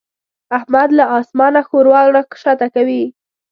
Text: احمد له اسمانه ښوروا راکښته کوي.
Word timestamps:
احمد 0.57 0.89
له 0.97 1.05
اسمانه 1.19 1.61
ښوروا 1.67 2.01
راکښته 2.15 2.67
کوي. 2.75 3.03